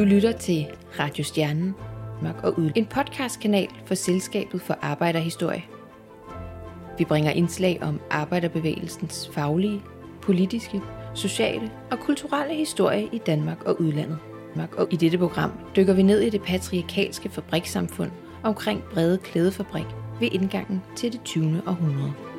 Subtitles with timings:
[0.00, 0.66] Du lytter til
[0.98, 1.74] Radio Stjernen,
[2.22, 5.64] Mørk og Ud, en podcastkanal for Selskabet for Arbejderhistorie.
[6.98, 9.82] Vi bringer indslag om arbejderbevægelsens faglige,
[10.22, 10.80] politiske,
[11.14, 14.18] sociale og kulturelle historie i Danmark og udlandet.
[14.76, 18.10] Og i dette program dykker vi ned i det patriarkalske fabrikssamfund
[18.42, 19.86] omkring Brede Klædefabrik
[20.20, 21.62] ved indgangen til det 20.
[21.66, 22.29] århundrede.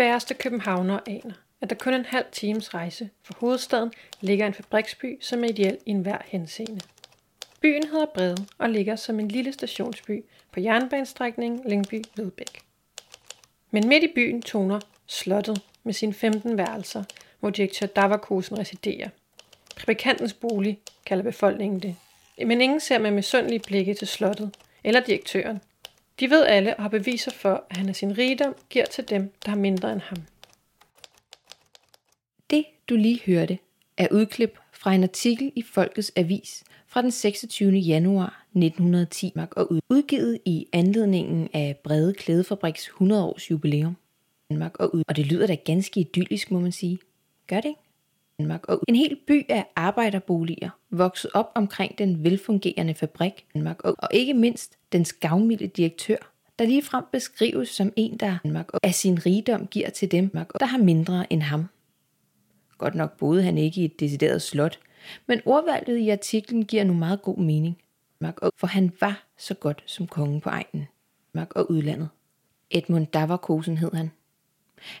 [0.00, 5.18] Færreste københavnere aner, at der kun en halv times rejse fra hovedstaden ligger en fabriksby,
[5.20, 6.80] som er ideel i enhver henseende.
[7.60, 12.60] Byen hedder Brede og ligger som en lille stationsby på jernbanestrækningen Lyngby-Vedbæk.
[13.70, 17.04] Men midt i byen toner slottet med sine 15 værelser,
[17.40, 19.08] hvor direktør Davarkosen residerer.
[19.76, 21.96] Fabrikantens bolig kalder befolkningen det.
[22.46, 25.60] Men ingen ser med misundelige blikke til slottet eller direktøren,
[26.20, 29.32] de ved alle og har beviser for, at han af sin rigdom giver til dem,
[29.44, 30.18] der har mindre end ham.
[32.50, 33.58] Det, du lige hørte,
[33.96, 37.72] er udklip fra en artikel i Folkets Avis fra den 26.
[37.72, 43.96] januar 1910 og udgivet i anledningen af Brede Klædefabriks 100 års jubilæum.
[44.50, 45.02] Danmark og, ud.
[45.08, 46.98] og det lyder da ganske idyllisk, må man sige.
[47.46, 47.80] Gør det ikke?
[48.40, 53.96] Danmark og en hel by af arbejderboliger vokset op omkring den velfungerende fabrik Danmark og,
[54.12, 56.16] ikke mindst den gavmilde direktør,
[56.58, 60.28] der lige frem beskrives som en, der Danmark af sin rigdom giver til dem,
[60.60, 61.66] der har mindre end ham.
[62.78, 64.78] Godt nok boede han ikke i et decideret slot,
[65.26, 67.78] men ordvalget i artiklen giver nu meget god mening.
[68.56, 70.86] For han var så godt som kongen på egnen.
[71.34, 72.08] og udlandet.
[72.70, 74.10] Edmund Davarkosen hed han.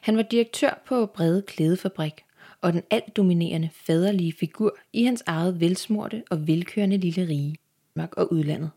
[0.02, 2.24] Han var direktør på Brede Klædefabrik
[2.62, 7.56] og den alt dominerende faderlige figur i hans eget velsmorte og velkørende lille rige,
[7.94, 8.70] Mark og udlandet.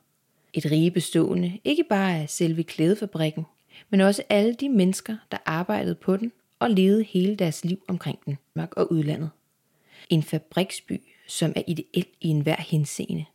[0.53, 3.45] Et rige bestående ikke bare af selve klædefabrikken,
[3.89, 8.19] men også alle de mennesker, der arbejdede på den og levede hele deres liv omkring
[8.25, 9.29] den, Mark og udlandet.
[10.09, 13.25] En fabriksby, som er ideel i enhver henseende.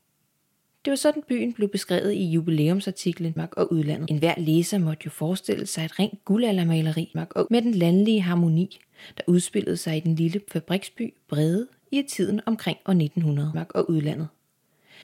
[0.84, 4.10] Det var sådan byen blev beskrevet i jubilæumsartiklen Mark og udlandet.
[4.10, 8.20] En hver læser måtte jo forestille sig et rent guldaldermaleri Mark og med den landlige
[8.20, 8.80] harmoni,
[9.16, 13.90] der udspillede sig i den lille fabriksby Brede i tiden omkring år 1900 Mark og
[13.90, 14.28] udlandet.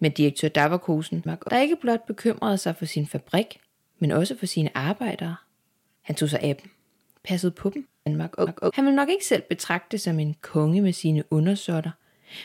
[0.01, 3.61] Men direktør Davarkosen, der ikke blot bekymrede sig for sin fabrik,
[3.99, 5.37] men også for sine arbejdere.
[6.03, 6.71] Han tog sig af dem,
[7.25, 7.89] passede på dem.
[8.75, 11.91] Han ville nok ikke selv betragte som en konge med sine undersåtter,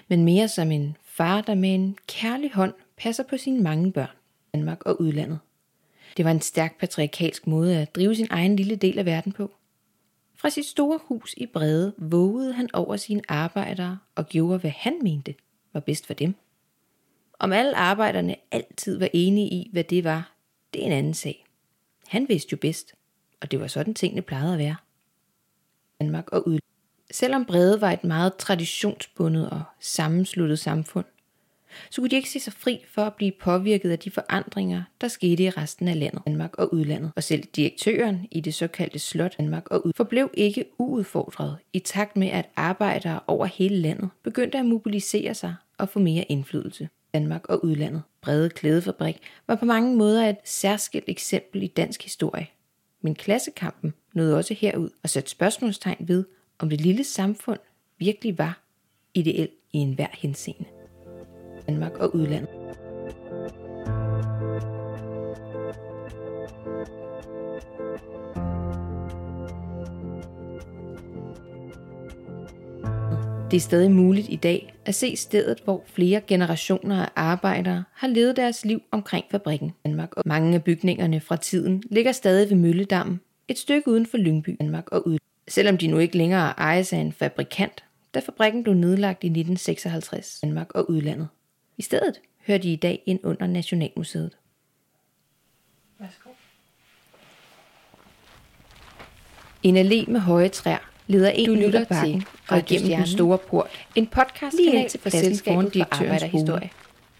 [0.08, 4.16] men mere som en far, der med en kærlig hånd passer på sine mange børn,
[4.54, 5.40] Danmark og udlandet.
[6.18, 9.52] Det var en stærk patriarkalsk måde at drive sin egen lille del af verden på.
[10.36, 15.00] Fra sit store hus i Brede vågede han over sine arbejdere og gjorde, hvad han
[15.04, 15.36] mente
[15.74, 16.36] var bedst for dem.
[17.40, 20.36] Om alle arbejderne altid var enige i, hvad det var,
[20.74, 21.46] det er en anden sag.
[22.08, 22.94] Han vidste jo bedst,
[23.42, 24.76] og det var sådan tingene plejede at være.
[26.02, 26.60] Danmark og ud.
[27.12, 31.06] Selvom Brede var et meget traditionsbundet og sammensluttet samfund,
[31.90, 35.08] så kunne de ikke se sig fri for at blive påvirket af de forandringer, der
[35.08, 37.12] skete i resten af landet, Danmark og udlandet.
[37.16, 42.18] Og selv direktøren i det såkaldte slot Danmark og ud forblev ikke uudfordret i takt
[42.18, 46.90] med, at arbejdere over hele landet begyndte at mobilisere sig og få mere indflydelse.
[47.14, 48.02] Danmark og udlandet.
[48.22, 52.48] Brede Klædefabrik var på mange måder et særskilt eksempel i dansk historie.
[53.02, 56.26] Men klassekampen nåede også herud og satte spørgsmålstegn ved,
[56.60, 57.60] om det lille samfund
[57.98, 58.62] virkelig var
[59.14, 60.79] ideelt i enhver henseende.
[61.70, 62.50] Danmark og udlandet.
[73.52, 78.08] Det er stadig muligt i dag at se stedet, hvor flere generationer af arbejdere har
[78.08, 80.14] levet deres liv omkring fabrikken Danmark.
[80.14, 84.58] Og mange af bygningerne fra tiden ligger stadig ved Mølledammen, et stykke uden for Lyngby,
[84.60, 85.18] Danmark og ud.
[85.48, 87.84] Selvom de nu ikke længere ejes af en fabrikant,
[88.14, 91.28] da fabrikken blev nedlagt i 1956, Danmark og udlandet.
[91.80, 94.38] I stedet hører de i dag ind under Nationalmuseet.
[96.00, 96.30] Værsgo.
[99.64, 103.88] En allé med høje træer leder ind i bakken og igennem den store port.
[103.96, 106.70] En podcast lige til for selskabet for arbejderhistorie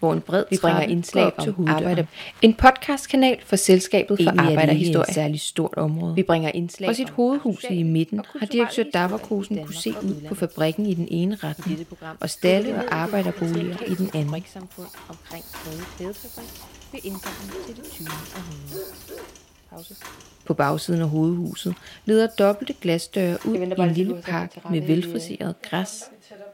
[0.00, 2.04] hvor en bred vi bringer indslag om arbejder.
[2.42, 5.08] En podcastkanal for selskabet for arbejderhistorie.
[5.08, 6.14] et særligt stort område.
[6.14, 10.34] Vi bringer indslag Fra sit hovedhus i midten har direktør Davarkosen kunne se ud på
[10.34, 11.86] fabrikken i den ene retning,
[12.20, 14.44] og stalle og arbejderboliger i den anden.
[15.08, 15.44] omkring
[16.92, 18.08] ved indgangen til det 20.
[18.36, 18.84] århundrede.
[20.50, 21.74] På bagsiden af hovedhuset
[22.04, 26.04] leder dobbelte glasdøre ud i en lille park med velfriseret græs,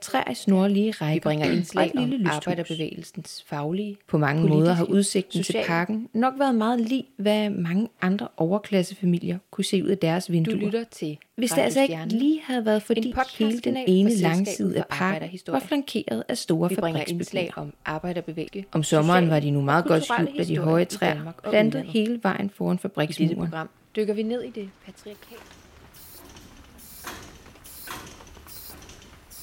[0.00, 1.14] træer i snorlige rækker.
[1.14, 3.96] Vi bringer indslag om arbejderbevægelsens faglige.
[4.08, 5.64] På mange Politiske, måder har udsigten social.
[5.64, 10.32] til parken nok været meget lig, hvad mange andre overklassefamilier kunne se ud af deres
[10.32, 10.54] vinduer.
[10.54, 14.78] Du lytter til Hvis det altså ikke lige havde været fordi hele den ene langside
[14.78, 17.52] af parken var flankeret af store fabriksbygninger.
[17.56, 18.64] om arbejderbevægelse.
[18.72, 22.50] Om sommeren var de nu meget godt skjult af de høje træer, plantet hele vejen
[22.50, 23.52] foran fabriksmuren
[23.96, 25.40] dykker vi ned i det patriarkale.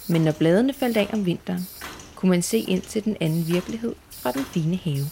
[0.10, 1.62] Men når bladene faldt af om vinteren,
[2.16, 5.06] kunne man se ind til den anden virkelighed fra den fine have.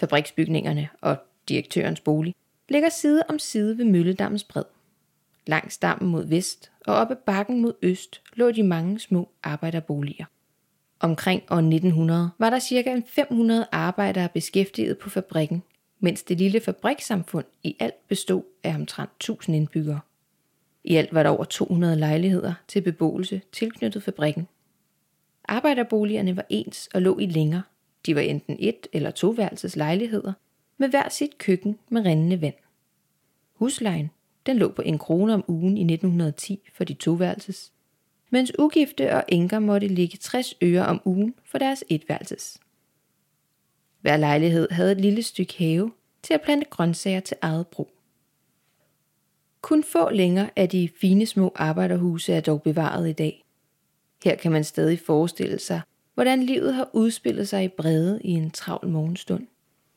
[0.00, 1.16] Fabriksbygningerne og
[1.48, 2.34] direktørens bolig
[2.68, 4.64] ligger side om side ved Mølledammens bred.
[5.46, 10.24] Langs dammen mod vest og op ad bakken mod øst lå de mange små arbejderboliger.
[11.04, 13.02] Omkring år 1900 var der ca.
[13.06, 15.62] 500 arbejdere beskæftiget på fabrikken
[16.00, 20.00] mens det lille fabrikssamfund i alt bestod af omtrent 1000 indbyggere.
[20.84, 24.48] I alt var der over 200 lejligheder til beboelse tilknyttet fabrikken.
[25.44, 27.62] Arbejderboligerne var ens og lå i længer.
[28.06, 30.32] De var enten et- eller toværelses lejligheder
[30.78, 32.54] med hver sit køkken med rindende vand.
[33.54, 34.10] Huslejen
[34.46, 37.72] den lå på en krone om ugen i 1910 for de toværelses,
[38.34, 42.58] mens ugifte og enker måtte ligge 60 øre om ugen for deres etværelses.
[44.00, 45.92] Hver lejlighed havde et lille stykke have
[46.22, 47.90] til at plante grøntsager til eget brug.
[49.60, 53.44] Kun få længere af de fine små arbejderhuse er dog bevaret i dag.
[54.24, 55.80] Her kan man stadig forestille sig,
[56.14, 59.46] hvordan livet har udspillet sig i brede i en travl morgenstund,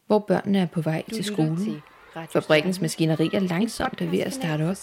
[0.08, 1.58] hvor børnene er på vej du til skole.
[1.58, 1.82] Til
[2.30, 4.78] Fabrikkens maskineri er langsomt ved at starte op,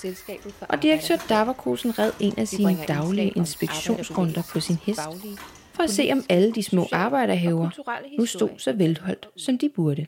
[0.69, 5.01] og direktør Daverkosen red en af sine daglige inspektionsrunder på sin hest,
[5.73, 7.71] for at se om alle de små arbejderhaver
[8.19, 10.07] nu stod så velholdt, som de burde.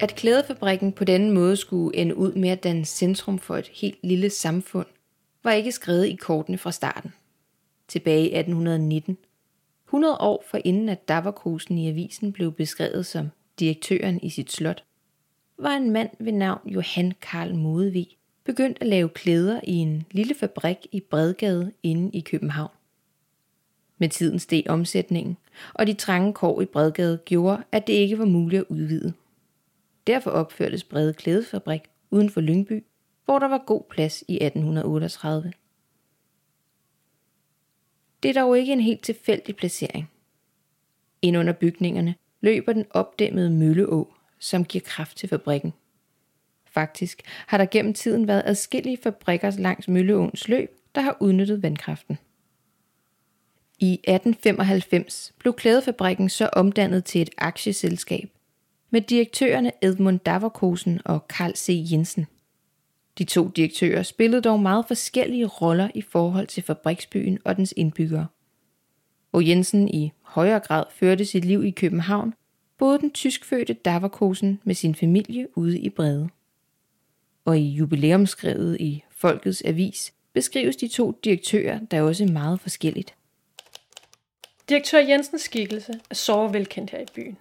[0.00, 3.98] At klædefabrikken på denne måde skulle ende ud med at danne centrum for et helt
[4.02, 4.86] lille samfund,
[5.42, 7.12] var ikke skrevet i kortene fra starten.
[7.88, 9.18] Tilbage i 1819,
[9.86, 14.84] 100 år for inden at Daverkosen i avisen blev beskrevet som direktøren i sit slot,
[15.58, 20.34] var en mand ved navn Johan Karl Modevig begyndt at lave klæder i en lille
[20.34, 22.70] fabrik i Bredgade inde i København.
[23.98, 25.36] Med tiden steg omsætningen,
[25.74, 29.12] og de trange kår i Bredgade gjorde, at det ikke var muligt at udvide.
[30.06, 31.80] Derfor opførtes Brede Klædefabrik
[32.10, 32.84] uden for Lyngby,
[33.28, 35.52] hvor der var god plads i 1838.
[38.22, 40.10] Det er dog ikke en helt tilfældig placering.
[41.22, 45.72] Ind under bygningerne løber den opdæmmede Mølleå, som giver kraft til fabrikken.
[46.64, 52.18] Faktisk har der gennem tiden været adskillige fabrikker langs Mølleåens løb, der har udnyttet vandkraften.
[53.78, 58.30] I 1895 blev klædefabrikken så omdannet til et aktieselskab
[58.90, 61.86] med direktørerne Edmund Daverkosen og Karl C.
[61.92, 62.26] Jensen.
[63.18, 68.26] De to direktører spillede dog meget forskellige roller i forhold til fabriksbyen og dens indbyggere.
[69.32, 72.34] Og Jensen i højere grad førte sit liv i København,
[72.78, 76.28] boede den tyskfødte Davakosen med sin familie ude i Brede.
[77.44, 83.14] Og i jubilæumskrevet i Folkets Avis beskrives de to direktører der også meget forskelligt.
[84.68, 87.38] Direktør Jensens skikkelse er så velkendt her i byen.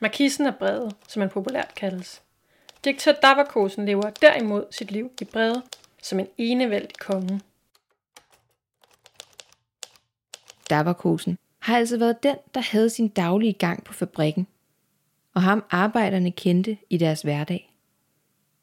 [0.00, 2.22] Markisen af Brede, som han populært kaldes.
[2.86, 5.62] Direktør Daverkosen lever derimod sit liv i Brede
[6.02, 7.40] som en enevældig konge.
[10.70, 14.46] Daverkosen har altså været den, der havde sin daglige gang på fabrikken,
[15.34, 17.72] og ham arbejderne kendte i deres hverdag.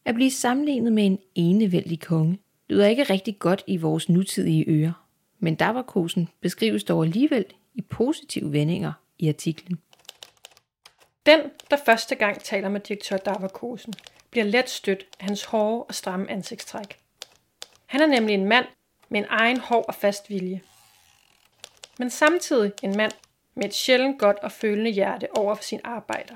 [0.05, 2.39] At blive sammenlignet med en enevældig konge
[2.69, 5.07] lyder ikke rigtig godt i vores nutidige ører,
[5.39, 9.79] men Daverkosen beskrives dog alligevel i positive vendinger i artiklen.
[11.25, 11.39] Den,
[11.69, 13.93] der første gang taler med direktør Daverkosen,
[14.33, 16.99] bliver let stødt af hans hårde og stramme ansigtstræk.
[17.85, 18.65] Han er nemlig en mand
[19.09, 20.61] med en egen hård og fast vilje.
[21.99, 23.11] Men samtidig en mand
[23.55, 26.35] med et sjældent godt og følende hjerte over for sin arbejder,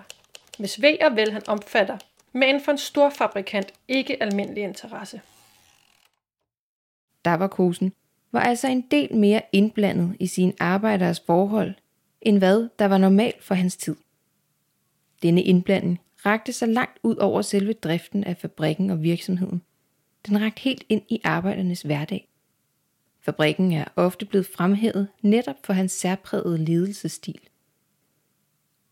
[0.58, 1.98] hvis ved og vel han omfatter,
[2.32, 5.22] men for en stor fabrikant ikke almindelig interesse.
[7.26, 7.94] Davakosen
[8.32, 11.74] var altså en del mere indblandet i sine arbejderes forhold,
[12.22, 13.96] end hvad der var normalt for hans tid.
[15.22, 19.62] Denne indblanding rakte sig langt ud over selve driften af fabrikken og virksomheden.
[20.28, 22.30] Den rakte helt ind i arbejdernes hverdag.
[23.20, 27.40] Fabrikken er ofte blevet fremhævet netop for hans særprægede ledelsesstil.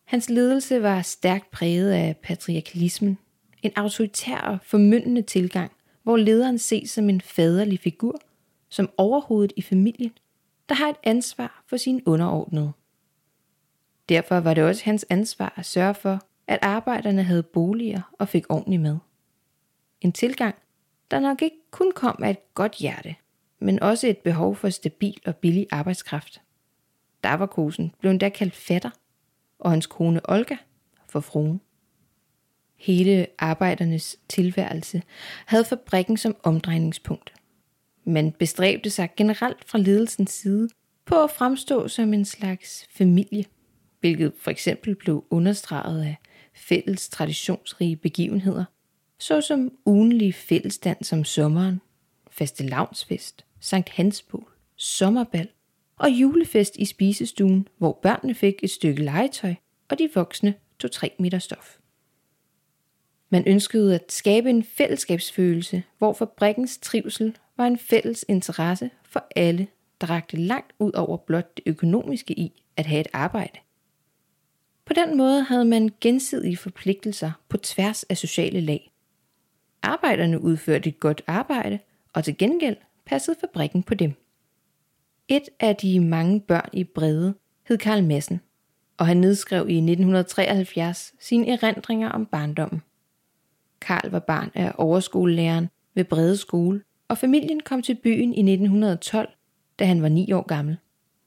[0.04, 3.18] Hans ledelse var stærkt præget af patriarkalismen,
[3.64, 5.72] en autoritær og formyndende tilgang,
[6.04, 8.22] hvor lederen ses som en faderlig figur,
[8.70, 10.12] som overhovedet i familien,
[10.70, 12.72] der har et ansvar for sine underordnede.
[14.10, 18.46] Derfor var det også hans ansvar at sørge for, at arbejderne havde boliger og fik
[18.50, 18.98] ordentlig mad.
[20.02, 20.56] En tilgang,
[21.12, 23.16] der nok ikke kun kom af et godt hjerte,
[23.60, 26.42] men også et behov for stabil og billig arbejdskraft.
[27.24, 28.90] Davakosen blev endda kaldt fatter,
[29.60, 30.58] og hans kone Olga
[31.10, 31.62] for fruen.
[32.76, 35.02] Hele arbejdernes tilværelse
[35.46, 37.34] havde fabrikken som omdrejningspunkt.
[38.04, 40.70] Man bestræbte sig generelt fra ledelsens side
[41.06, 43.46] på at fremstå som en slags familie,
[44.00, 46.18] hvilket for eksempel blev understreget af
[46.56, 48.66] fælles traditionsrige begivenheder,
[49.20, 51.82] såsom ugenlige fællesdans om sommeren,
[52.32, 55.48] fastelavnsfest, Sankt Hansbål, sommerbal
[55.98, 59.56] og julefest i spisestuen, hvor børnene fik et stykke legetøj,
[59.90, 61.78] og de voksne tog 3 meter stof.
[63.30, 69.68] Man ønskede at skabe en fællesskabsfølelse, hvor fabrikkens trivsel var en fælles interesse for alle,
[70.02, 73.60] der rakte langt ud over blot det økonomiske i at have et arbejde.
[74.86, 78.92] På den måde havde man gensidige forpligtelser på tværs af sociale lag.
[79.84, 81.80] Arbejderne udførte et godt arbejde,
[82.14, 84.14] og til gengæld passede fabrikken på dem.
[85.28, 87.34] Et af de mange børn i Brede
[87.68, 88.42] hed Karl Madsen,
[88.98, 92.82] og han nedskrev i 1973 sine erindringer om barndommen.
[93.82, 99.30] Karl var barn af overskolelæreren ved Brede Skole, og familien kom til byen i 1912,
[99.80, 100.78] da han var ni år gammel.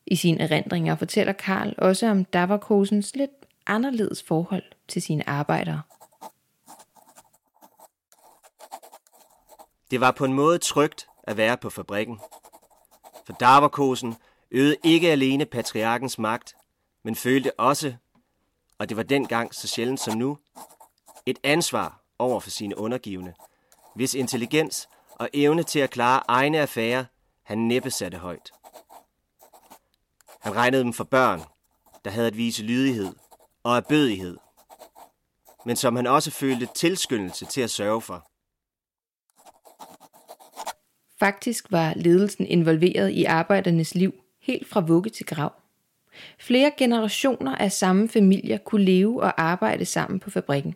[0.06, 3.37] I sine erindringer fortæller Karl også om Davakosens lidt
[3.68, 5.82] anderledes forhold til sine arbejdere.
[9.90, 12.20] Det var på en måde trygt at være på fabrikken.
[13.26, 14.16] For Davarkosen
[14.50, 16.56] øgede ikke alene patriarkens magt,
[17.02, 17.94] men følte også,
[18.78, 20.38] og det var dengang så sjældent som nu,
[21.26, 23.34] et ansvar over for sine undergivende,
[23.94, 27.04] hvis intelligens og evne til at klare egne affærer
[27.42, 28.52] han næppe satte højt.
[30.40, 31.42] Han regnede dem for børn,
[32.04, 33.14] der havde at vise lydighed
[33.62, 34.36] og erbødighed,
[35.66, 38.28] men som han også følte tilskyndelse til at sørge for.
[41.18, 45.52] Faktisk var ledelsen involveret i arbejdernes liv helt fra vugge til grav.
[46.38, 50.74] Flere generationer af samme familier kunne leve og arbejde sammen på fabrikken.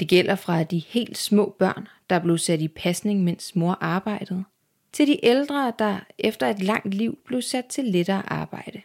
[0.00, 4.44] Det gælder fra de helt små børn, der blev sat i pasning, mens mor arbejdede,
[4.92, 8.82] til de ældre, der efter et langt liv blev sat til lettere arbejde.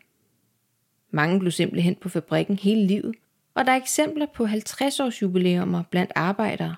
[1.12, 3.16] Mange blev simpelthen på fabrikken hele livet,
[3.56, 6.76] og der er eksempler på 50-års jubilæumer blandt arbejdere.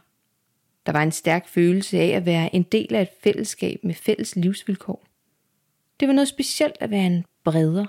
[0.86, 4.36] Der var en stærk følelse af at være en del af et fællesskab med fælles
[4.36, 5.04] livsvilkår.
[6.00, 7.86] Det var noget specielt at være en breder,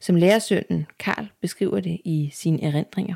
[0.00, 3.14] som lærersønnen Karl beskriver det i sine erindringer.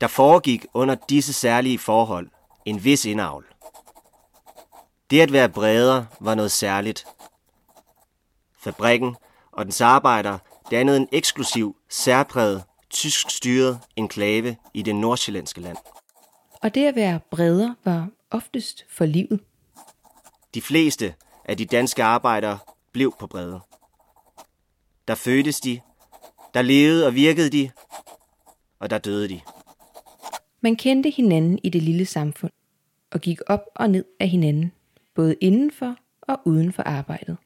[0.00, 2.28] Der foregik under disse særlige forhold
[2.64, 3.46] en vis indavl.
[5.10, 7.06] Det at være bredere var noget særligt.
[8.58, 9.16] Fabrikken
[9.52, 10.38] og dens arbejdere
[10.72, 15.76] dannede en eksklusiv, særpræget, tysk styret enklave i det nordsjællandske land.
[16.62, 19.40] Og det at være bredere var oftest for livet.
[20.54, 21.14] De fleste
[21.44, 22.58] af de danske arbejdere
[22.92, 23.60] blev på brede.
[25.08, 25.80] Der fødtes de,
[26.54, 27.70] der levede og virkede de,
[28.78, 29.40] og der døde de.
[30.60, 32.52] Man kendte hinanden i det lille samfund
[33.10, 34.72] og gik op og ned af hinanden,
[35.14, 37.36] både indenfor og uden for arbejdet.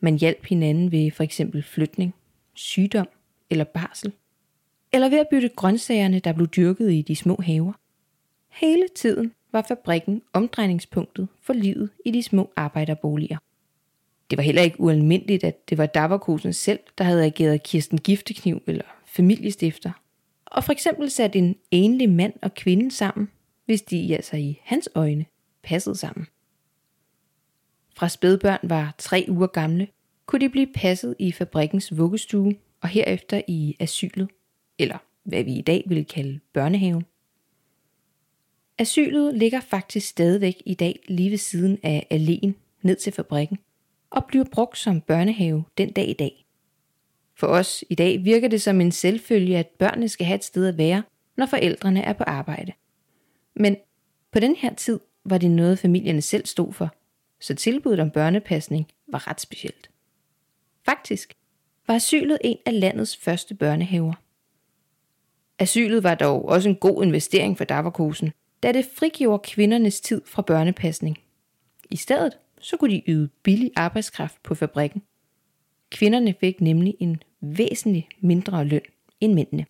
[0.00, 2.14] Man hjalp hinanden ved for eksempel flytning,
[2.54, 3.08] sygdom
[3.50, 4.12] eller barsel,
[4.92, 7.72] eller ved at bytte grøntsagerne, der blev dyrket i de små haver.
[8.48, 13.38] Hele tiden var fabrikken omdrejningspunktet for livet i de små arbejderboliger.
[14.30, 18.62] Det var heller ikke ualmindeligt, at det var Davakosen selv, der havde ageret Kirsten Giftekniv
[18.66, 19.92] eller familiestifter,
[20.46, 23.28] og for eksempel satte en enlig mand og kvinde sammen,
[23.64, 25.24] hvis de altså i hans øjne
[25.62, 26.26] passede sammen.
[27.98, 29.88] Fra spædbørn var tre uger gamle,
[30.26, 34.28] kunne de blive passet i fabrikkens vuggestue og herefter i asylet,
[34.78, 37.04] eller hvad vi i dag ville kalde børnehaven.
[38.78, 42.52] Asylet ligger faktisk stadigvæk i dag lige ved siden af alléen
[42.82, 43.58] ned til fabrikken,
[44.10, 46.46] og bliver brugt som børnehave den dag i dag.
[47.34, 50.66] For os i dag virker det som en selvfølge, at børnene skal have et sted
[50.66, 51.02] at være,
[51.36, 52.72] når forældrene er på arbejde.
[53.56, 53.76] Men
[54.32, 56.94] på den her tid var det noget, familierne selv stod for,
[57.40, 59.90] så tilbuddet om børnepasning var ret specielt.
[60.84, 61.34] Faktisk
[61.86, 64.12] var asylet en af landets første børnehaver.
[65.58, 70.42] Asylet var dog også en god investering for Davarkosen, da det frigjorde kvindernes tid fra
[70.42, 71.18] børnepasning.
[71.90, 75.02] I stedet så kunne de yde billig arbejdskraft på fabrikken.
[75.90, 78.82] Kvinderne fik nemlig en væsentlig mindre løn
[79.20, 79.66] end mændene.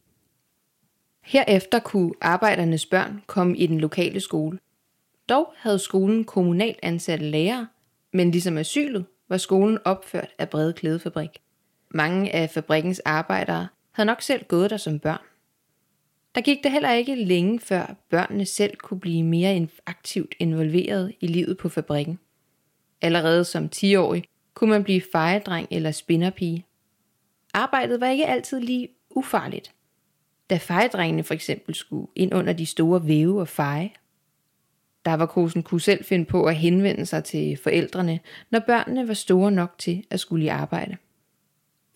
[1.25, 4.58] Herefter kunne arbejdernes børn komme i den lokale skole.
[5.28, 7.68] Dog havde skolen kommunalt ansatte lærere,
[8.12, 11.30] men ligesom asylet var skolen opført af Brede Klædefabrik.
[11.90, 15.20] Mange af fabrikkens arbejdere havde nok selv gået der som børn.
[16.35, 21.26] Der gik det heller ikke længe før børnene selv kunne blive mere aktivt involveret i
[21.26, 22.18] livet på fabrikken.
[23.00, 26.64] Allerede som 10-årig kunne man blive fejedreng eller spinderpige.
[27.54, 29.75] Arbejdet var ikke altid lige ufarligt.
[30.50, 33.90] Da fejedrengene for eksempel skulle ind under de store væve og feje.
[35.08, 39.74] Davarkosen kunne selv finde på at henvende sig til forældrene, når børnene var store nok
[39.78, 40.96] til at skulle i arbejde.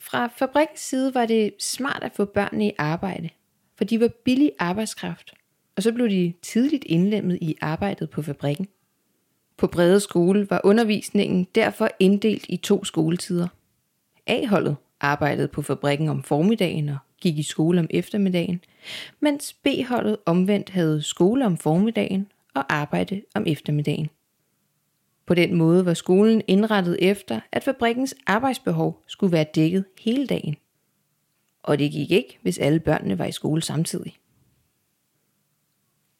[0.01, 3.29] Fra fabrikkens side var det smart at få børnene i arbejde,
[3.77, 5.35] for de var billig arbejdskraft,
[5.77, 8.69] og så blev de tidligt indlemmet i arbejdet på fabrikken.
[9.57, 13.49] På Brede Skole var undervisningen derfor inddelt i to skoletider.
[14.27, 18.61] A-holdet arbejdede på fabrikken om formiddagen og gik i skole om eftermiddagen,
[19.21, 24.09] mens B-holdet omvendt havde skole om formiddagen og arbejde om eftermiddagen.
[25.27, 30.57] På den måde var skolen indrettet efter, at fabrikkens arbejdsbehov skulle være dækket hele dagen.
[31.63, 34.17] Og det gik ikke, hvis alle børnene var i skole samtidig.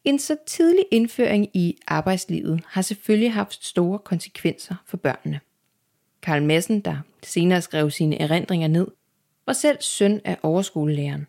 [0.03, 5.39] En så tidlig indføring i arbejdslivet har selvfølgelig haft store konsekvenser for børnene.
[6.21, 8.87] Karl Madsen, der senere skrev sine erindringer ned,
[9.45, 11.27] var selv søn af overskolelæreren.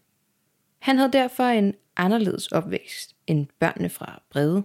[0.78, 4.64] Han havde derfor en anderledes opvækst end børnene fra Brede,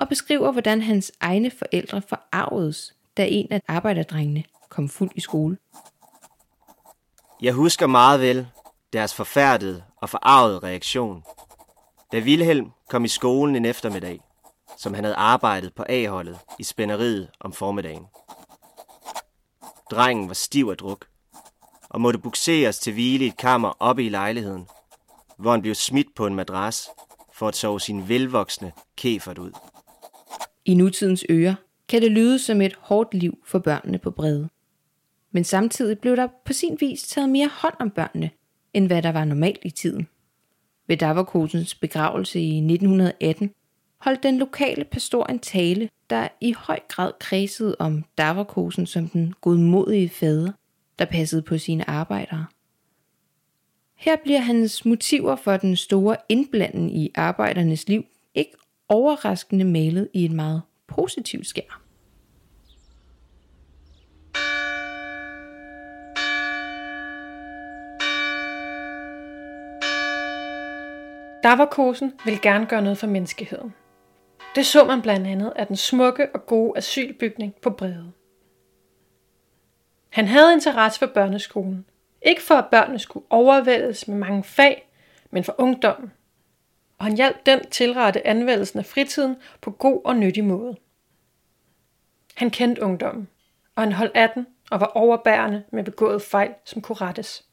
[0.00, 5.58] og beskriver, hvordan hans egne forældre forarvedes, da en af arbejderdrengene kom fuld i skole.
[7.42, 8.46] Jeg husker meget vel
[8.92, 11.24] deres forfærdede og forarvede reaktion,
[12.12, 14.20] da Vilhelm kom i skolen en eftermiddag,
[14.78, 18.06] som han havde arbejdet på A-holdet i spænderiet om formiddagen.
[19.90, 21.06] Drengen var stiv af druk,
[21.88, 24.68] og måtte bukseres til hvile i et kammer oppe i lejligheden,
[25.36, 26.88] hvor han blev smidt på en madras
[27.32, 29.52] for at sove sin velvoksne kæfert ud.
[30.70, 31.54] I nutidens ører
[31.88, 34.48] kan det lyde som et hårdt liv for børnene på Brede.
[35.30, 38.30] Men samtidig blev der på sin vis taget mere hånd om børnene,
[38.74, 40.08] end hvad der var normalt i tiden.
[40.86, 43.50] Ved Davarkosens begravelse i 1918
[43.98, 49.34] holdt den lokale pastor en tale, der i høj grad kredsede om Davarkosen som den
[49.40, 50.52] godmodige fader,
[50.98, 52.46] der passede på sine arbejdere.
[53.94, 58.04] Her bliver hans motiver for den store indblanden i arbejdernes liv
[58.34, 58.52] ikke
[58.90, 61.80] overraskende malet i et meget positivt skær.
[71.42, 73.74] Davarkosen vil gerne gøre noget for menneskeheden.
[74.54, 78.12] Det så man blandt andet af den smukke og gode asylbygning på Brede.
[80.10, 81.84] Han havde interesse for børneskolen.
[82.22, 84.90] Ikke for at børnene skulle overvældes med mange fag,
[85.30, 86.12] men for ungdommen.
[87.00, 90.76] Og han hjalp den tilrette anvendelsen af fritiden på god og nyttig måde.
[92.34, 93.28] Han kendte ungdommen,
[93.76, 97.44] og han holdt af den og var overbærende med begået fejl, som kunne rettes.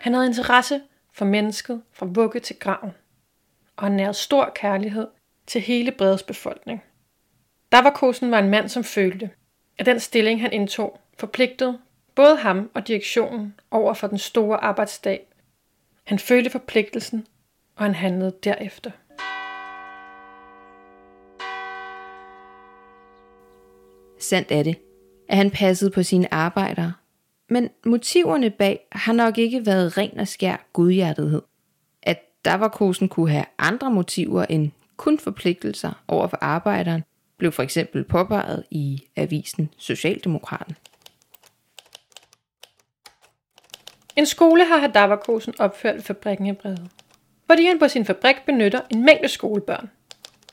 [0.00, 2.92] Han havde interesse for mennesket fra vugge til graven,
[3.76, 5.08] og han nærede stor kærlighed
[5.46, 6.82] til hele Bredes befolkning.
[7.72, 9.30] Davarkosen var en mand, som følte,
[9.78, 11.78] at den stilling, han indtog, forpligtede
[12.14, 15.26] både ham og direktionen over for den store arbejdsdag.
[16.04, 17.26] Han følte forpligtelsen,
[17.76, 18.90] og han handlede derefter.
[24.18, 24.76] Sandt er det,
[25.28, 26.92] at han passede på sine arbejdere
[27.52, 31.42] men motiverne bag har nok ikke været ren og skær godhjertethed.
[32.02, 37.04] At Davarkosen kunne have andre motiver end kun forpligtelser over for arbejderen,
[37.42, 40.76] blev for eksempel påpeget i avisen Socialdemokraten.
[44.16, 46.88] En skole har Hadavakosen opført ved fabrikken i Brede,
[47.46, 49.90] fordi han på sin fabrik benytter en mængde skolebørn.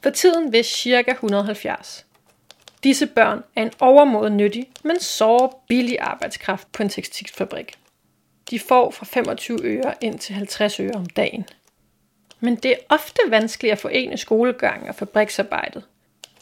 [0.04, 1.12] For tiden ved ca.
[1.12, 2.06] 170.
[2.84, 7.74] Disse børn er en overmåde nyttig, men så billig arbejdskraft på en tekstilfabrik.
[8.50, 11.46] De får fra 25 øre ind til 50 øre om dagen.
[12.40, 15.84] Men det er ofte vanskeligt at forene skolegang og fabriksarbejdet.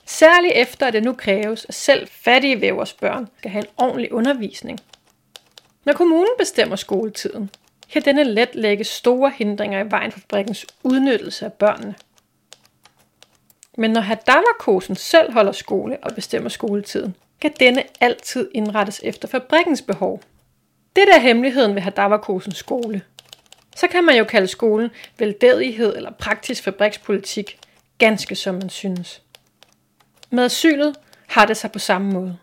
[0.10, 4.14] Særligt efter, at det nu kræves, at selv fattige vævers børn skal have en ordentlig
[4.14, 4.80] undervisning.
[5.86, 7.50] Når kommunen bestemmer skoletiden,
[7.92, 11.96] kan denne let lægge store hindringer i vejen for fabrikkens udnyttelse af børnene.
[13.78, 19.82] Men når Hadavarkosen selv holder skole og bestemmer skoletiden, kan denne altid indrettes efter fabrikkens
[19.82, 20.22] behov.
[20.96, 23.02] Det er hemmeligheden ved Hadavarkosens skole.
[23.76, 24.90] Så kan man jo kalde skolen
[25.20, 27.60] veldedighed eller praktisk fabrikspolitik,
[27.98, 29.22] ganske som man synes.
[30.30, 30.96] Med asylet
[31.28, 32.38] har det sig på samme måde.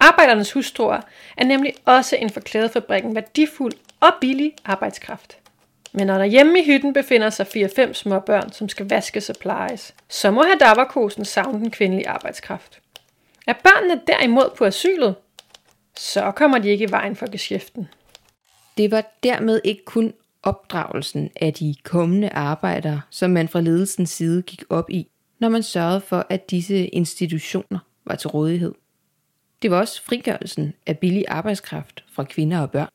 [0.00, 1.00] Arbejdernes hustruer
[1.36, 5.38] er nemlig også en for klædefabrikken værdifuld og billig arbejdskraft.
[5.92, 9.36] Men når der hjemme i hytten befinder sig 4-5 små børn, som skal vaskes og
[9.40, 12.80] plejes, så må have savne den kvindelige arbejdskraft.
[13.46, 15.14] Er børnene derimod på asylet,
[15.96, 17.88] så kommer de ikke i vejen for geschæften.
[18.78, 24.42] Det var dermed ikke kun opdragelsen af de kommende arbejdere, som man fra ledelsens side
[24.42, 25.08] gik op i,
[25.44, 28.74] når man sørgede for, at disse institutioner var til rådighed.
[29.62, 32.88] Det var også frigørelsen af billig arbejdskraft fra kvinder og børn.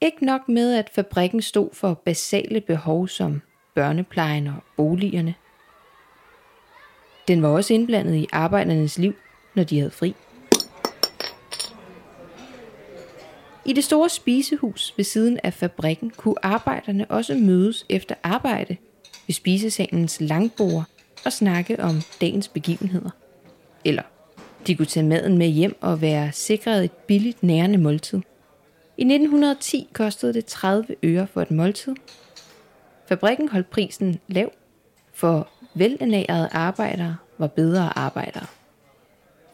[0.00, 3.42] Ikke nok med, at fabrikken stod for basale behov som
[3.74, 5.34] børneplejen og boligerne.
[7.28, 9.14] Den var også indblandet i arbejdernes liv,
[9.54, 10.14] når de havde fri.
[13.64, 18.76] I det store spisehus ved siden af fabrikken kunne arbejderne også mødes efter arbejde
[19.26, 20.84] ved spisesalens langbord
[21.24, 23.10] og snakke om dagens begivenheder.
[23.84, 24.02] Eller
[24.66, 28.20] de kunne tage maden med hjem og være sikret et billigt nærende måltid.
[28.96, 31.94] I 1910 kostede det 30 øre for et måltid.
[33.08, 34.52] Fabrikken holdt prisen lav,
[35.12, 38.46] for velanærede arbejdere var bedre arbejdere.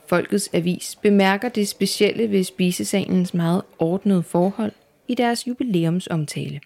[0.07, 4.73] Folkets Avis bemærker det specielle ved spisesalens meget ordnede forhold
[5.09, 6.61] i deres jubilæumsomtale.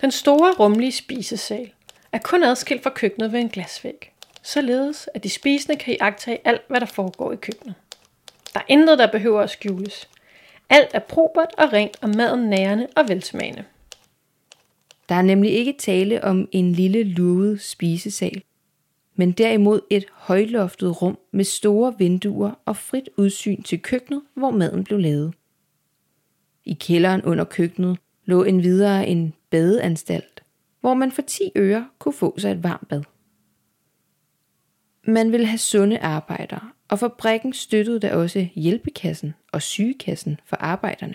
[0.00, 1.70] Den store rumlige spisesal
[2.12, 6.62] er kun adskilt fra køkkenet ved en glasvæg, således at de spisende kan iagtage alt,
[6.68, 7.74] hvad der foregår i køkkenet.
[8.54, 10.08] Der er intet, der behøver at skjules.
[10.70, 13.64] Alt er probert og rent, og maden nærende og velsmagende.
[15.08, 18.42] Der er nemlig ikke tale om en lille luet spisesal,
[19.14, 24.84] men derimod et højloftet rum med store vinduer og frit udsyn til køkkenet, hvor maden
[24.84, 25.34] blev lavet.
[26.64, 30.29] I kælderen under køkkenet lå en videre en badeanstalt,
[30.80, 33.02] hvor man for 10 øre kunne få sig et varmt bad.
[35.04, 41.14] Man ville have sunde arbejdere, og fabrikken støttede da også hjælpekassen og sygekassen for arbejderne.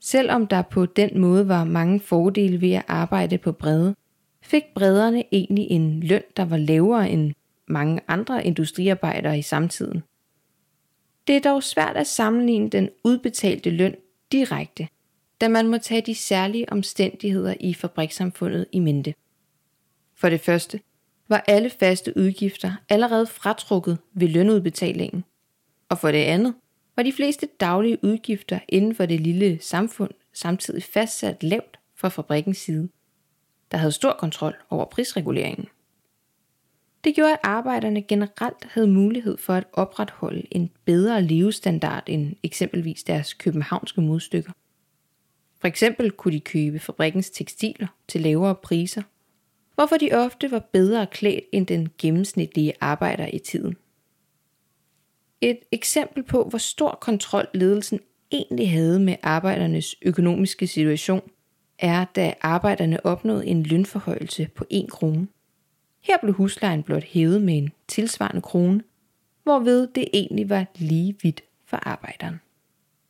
[0.00, 3.94] Selvom der på den måde var mange fordele ved at arbejde på brede,
[4.42, 7.32] fik brederne egentlig en løn, der var lavere end
[7.66, 10.02] mange andre industriarbejdere i samtiden.
[11.26, 13.96] Det er dog svært at sammenligne den udbetalte løn
[14.32, 14.88] direkte,
[15.40, 19.14] da man må tage de særlige omstændigheder i fabrikssamfundet i mente.
[20.16, 20.80] For det første
[21.28, 25.24] var alle faste udgifter allerede fratrukket ved lønudbetalingen,
[25.88, 26.54] og for det andet
[26.96, 32.58] var de fleste daglige udgifter inden for det lille samfund samtidig fastsat lavt fra fabrikkens
[32.58, 32.88] side
[33.74, 35.66] der havde stor kontrol over prisreguleringen.
[37.04, 43.02] Det gjorde, at arbejderne generelt havde mulighed for at opretholde en bedre levestandard end eksempelvis
[43.02, 44.52] deres københavnske modstykker.
[45.64, 49.02] For eksempel kunne de købe fabrikkens tekstiler til lavere priser,
[49.74, 53.76] hvorfor de ofte var bedre klædt end den gennemsnitlige arbejder i tiden.
[55.40, 58.00] Et eksempel på, hvor stor kontrol ledelsen
[58.30, 61.30] egentlig havde med arbejdernes økonomiske situation,
[61.78, 65.28] er, da arbejderne opnåede en lønforhøjelse på 1 krone.
[66.00, 68.82] Her blev huslejen blot hævet med en tilsvarende krone,
[69.42, 72.40] hvorved det egentlig var lige vidt for arbejderen.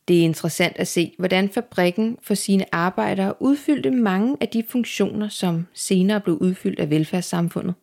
[0.07, 5.29] Det er interessant at se, hvordan fabrikken for sine arbejdere udfyldte mange af de funktioner,
[5.29, 7.75] som senere blev udfyldt af velfærdssamfundet.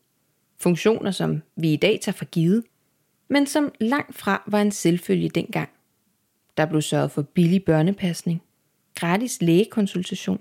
[0.58, 2.64] Funktioner, som vi i dag tager for givet,
[3.28, 5.68] men som langt fra var en selvfølge dengang.
[6.56, 8.42] Der blev sørget for billig børnepasning,
[8.94, 10.40] gratis lægekonsultation,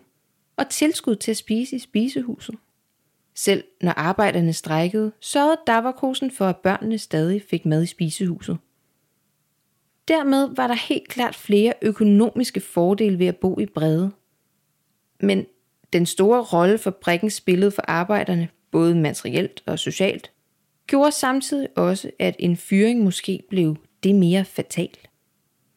[0.58, 2.56] og tilskud til at spise i spisehuset.
[3.36, 8.58] Selv når arbejderne strækkede, sørgede Davakosen for, at børnene stadig fik mad i spisehuset.
[10.12, 14.12] Dermed var der helt klart flere økonomiske fordele ved at bo i Brede.
[15.20, 15.46] Men
[15.94, 20.32] den store rolle fabrikken spillede for arbejderne, både materielt og socialt,
[20.88, 24.90] gjorde samtidig også, at en fyring måske blev det mere fatal.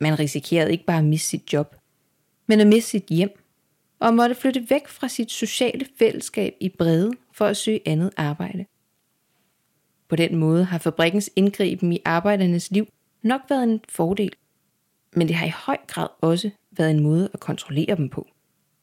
[0.01, 1.77] Man risikerede ikke bare at miste sit job,
[2.47, 3.39] men at miste sit hjem
[3.99, 8.65] og måtte flytte væk fra sit sociale fællesskab i Brede for at søge andet arbejde.
[10.09, 12.87] På den måde har fabrikkens indgriben i arbejdernes liv
[13.25, 14.33] nok været en fordel,
[15.13, 18.29] men det har i høj grad også været en måde at kontrollere dem på.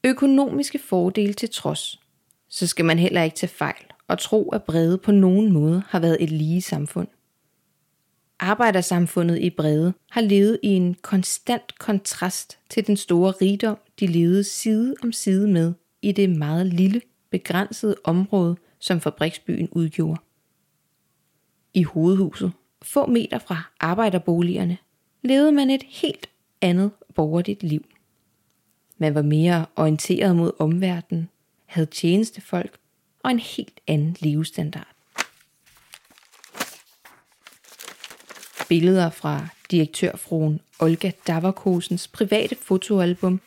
[0.04, 2.00] Økonomiske fordele til trods,
[2.50, 6.00] så skal man heller ikke tage fejl og tro, at Brede på nogen måde har
[6.00, 7.08] været et lige samfund.
[8.40, 14.44] Arbejdersamfundet i Brede har levet i en konstant kontrast til den store rigdom, de levede
[14.44, 20.22] side om side med i det meget lille, begrænsede område, som fabriksbyen udgjorde.
[21.74, 24.78] I hovedhuset, få meter fra arbejderboligerne,
[25.22, 26.30] levede man et helt
[26.62, 27.86] andet borgerligt liv.
[28.98, 31.30] Man var mere orienteret mod omverdenen,
[31.66, 32.78] havde tjenestefolk
[33.24, 34.92] og en helt anden levestandard.
[38.72, 43.42] billeder fra direktørfruen Olga Davarkosens private fotoalbum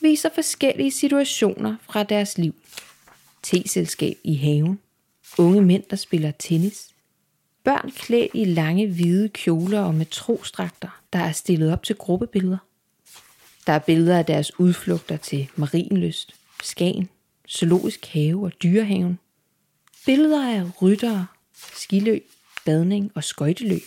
[0.00, 2.54] viser forskellige situationer fra deres liv.
[3.42, 4.78] Teselskab i haven,
[5.38, 6.88] unge mænd, der spiller tennis,
[7.64, 12.58] børn klædt i lange hvide kjoler og med trostrakter, der er stillet op til gruppebilleder.
[13.66, 17.08] Der er billeder af deres udflugter til Marienlyst, Skagen,
[17.48, 19.18] Zoologisk Have og Dyrehaven.
[20.06, 21.26] Billeder af ryttere,
[21.74, 22.30] skiløb,
[22.64, 23.82] badning og skøjteløb.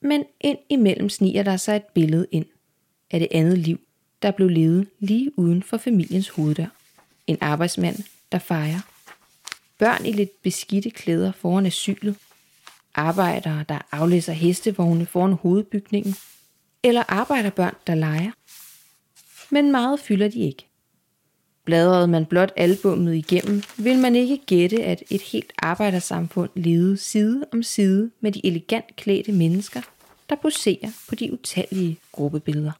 [0.00, 2.46] Men ind imellem sniger der sig et billede ind
[3.10, 3.80] af det andet liv,
[4.22, 6.66] der blev levet lige uden for familiens hoveddør.
[7.26, 7.96] En arbejdsmand,
[8.32, 8.80] der fejrer.
[9.78, 12.16] Børn i lidt beskidte klæder foran asylet.
[12.94, 16.14] Arbejdere, der aflæser hestevogne foran hovedbygningen.
[16.82, 18.30] Eller arbejderbørn, der leger.
[19.50, 20.66] Men meget fylder de ikke.
[21.64, 27.46] Bladrede man blot albummet igennem, vil man ikke gætte, at et helt arbejdersamfund levede side
[27.52, 29.80] om side med de elegant klædte mennesker,
[30.28, 32.72] der poserer på de utallige gruppebilleder.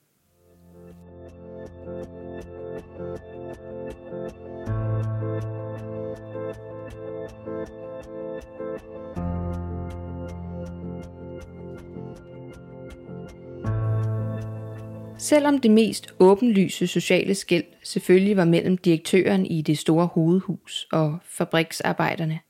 [15.25, 21.19] Selvom det mest åbenlyse sociale skæld selvfølgelig var mellem direktøren i det store hovedhus og
[21.25, 22.41] fabriksarbejderne,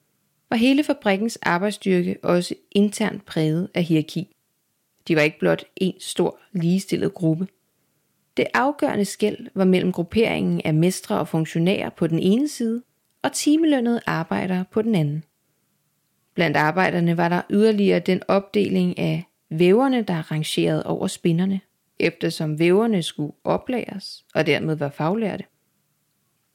[0.51, 4.37] var hele fabrikkens arbejdsstyrke også internt præget af hierarki.
[5.09, 7.49] De var ikke blot en stor ligestillet gruppe.
[8.37, 12.83] Det afgørende skæld var mellem grupperingen af mestre og funktionærer på den ene side
[13.23, 15.25] og timelønnede arbejdere på den anden.
[16.35, 21.61] Blandt arbejderne var der yderligere den opdeling af væverne, der rangerede over spinderne
[21.99, 25.45] eftersom væverne skulle oplæres og dermed var faglærte.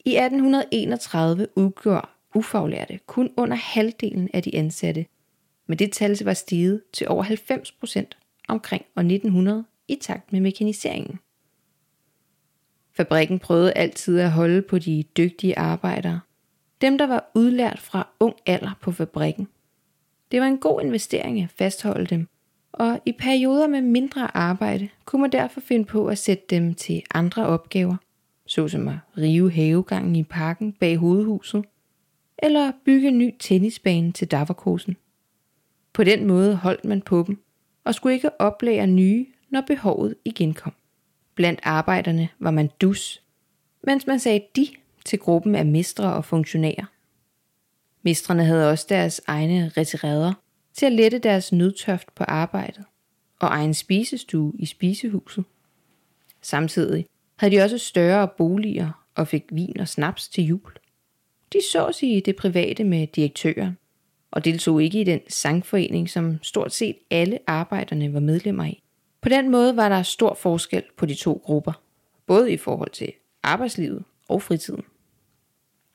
[0.04, 5.06] I 1831 udgjorde ufaglærte kun under halvdelen af de ansatte,
[5.66, 10.40] men det tal var steget til over 90 procent omkring år 1900 i takt med
[10.40, 11.18] mekaniseringen.
[12.92, 16.20] Fabrikken prøvede altid at holde på de dygtige arbejdere,
[16.80, 19.48] dem der var udlært fra ung alder på fabrikken.
[20.30, 22.28] Det var en god investering at fastholde dem
[22.72, 27.02] og i perioder med mindre arbejde kunne man derfor finde på at sætte dem til
[27.14, 27.96] andre opgaver,
[28.46, 31.64] såsom at rive havegangen i parken bag hovedhuset,
[32.38, 34.96] eller bygge en ny tennisbane til Davarkosen.
[35.92, 37.42] På den måde holdt man på dem,
[37.84, 40.72] og skulle ikke oplære nye, når behovet igen kom.
[41.34, 43.22] Blandt arbejderne var man dus,
[43.82, 44.66] mens man sagde de
[45.04, 46.84] til gruppen af mestre og funktionærer.
[48.02, 50.32] Mestrene havde også deres egne retirader
[50.74, 52.84] til at lette deres nødtørft på arbejdet
[53.40, 55.44] og egen spisestue i spisehuset.
[56.42, 57.06] Samtidig
[57.36, 60.72] havde de også større boliger og fik vin og snaps til jul.
[61.52, 63.76] De så sig i det private med direktøren
[64.30, 68.82] og deltog ikke i den sangforening, som stort set alle arbejderne var medlemmer i.
[69.20, 71.72] På den måde var der stor forskel på de to grupper,
[72.26, 74.84] både i forhold til arbejdslivet og fritiden.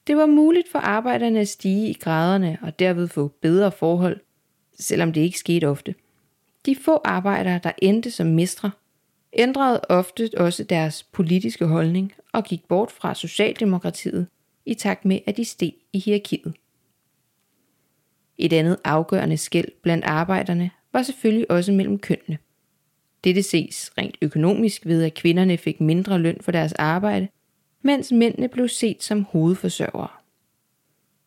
[0.07, 4.19] Det var muligt for arbejderne at stige i graderne og derved få bedre forhold
[4.79, 5.95] selvom det ikke skete ofte.
[6.65, 8.71] De få arbejdere, der endte som mestre,
[9.33, 14.27] ændrede ofte også deres politiske holdning og gik bort fra Socialdemokratiet
[14.65, 16.53] i takt med, at de steg i hierarkiet.
[18.37, 22.37] Et andet afgørende skæld blandt arbejderne var selvfølgelig også mellem kønnene.
[23.23, 27.27] Dette ses rent økonomisk ved, at kvinderne fik mindre løn for deres arbejde,
[27.81, 30.07] mens mændene blev set som hovedforsørgere.